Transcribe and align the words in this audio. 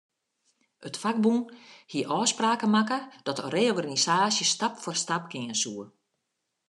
It 0.87 0.97
fakbûn 1.01 1.39
hie 1.91 2.09
ôfspraken 2.19 2.69
makke 2.75 2.99
dat 3.25 3.37
de 3.39 3.45
reorganisaasje 3.55 4.45
stap 4.53 4.73
foar 4.81 4.97
stap 5.03 5.23
gean 5.31 5.51
soe. 5.61 5.85